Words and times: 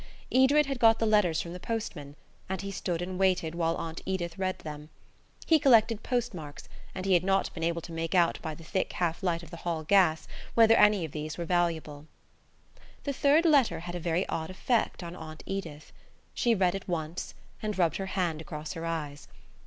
Edred 0.31 0.65
had 0.65 0.79
got 0.79 0.97
the 0.97 1.05
letters 1.05 1.41
from 1.41 1.53
the 1.53 1.59
postman, 1.59 2.15
and 2.49 2.63
he 2.63 2.71
stood 2.71 3.03
and 3.03 3.19
waited 3.19 3.53
while 3.53 3.75
Aunt 3.77 4.01
Edith 4.03 4.35
read 4.39 4.57
them. 4.57 4.89
He 5.45 5.59
collected 5.59 6.01
postmarks, 6.01 6.67
and 6.95 7.05
had 7.05 7.23
not 7.23 7.53
been 7.53 7.61
able 7.61 7.83
to 7.83 7.91
make 7.91 8.15
out 8.15 8.39
by 8.41 8.55
the 8.55 8.63
thick 8.63 8.93
half 8.93 9.21
light 9.21 9.43
of 9.43 9.51
the 9.51 9.57
hall 9.57 9.83
gas 9.83 10.27
whether 10.55 10.73
any 10.75 11.05
of 11.05 11.11
these 11.11 11.37
were 11.37 11.45
valuable. 11.45 12.07
The 13.03 13.13
third 13.13 13.45
letter 13.45 13.81
had 13.81 13.93
a 13.93 13.99
very 13.99 14.27
odd 14.27 14.49
effect 14.49 15.03
on 15.03 15.15
Aunt 15.15 15.43
Edith. 15.45 15.93
She 16.33 16.55
read 16.55 16.73
it 16.73 16.87
once, 16.87 17.35
and 17.61 17.77
rubbed 17.77 17.97
her 17.97 18.07
hand 18.07 18.41
across 18.41 18.73
her 18.73 18.87
eyes. 18.87 19.27